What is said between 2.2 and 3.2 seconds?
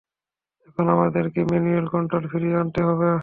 ফিরিয়ে আনতে হবে।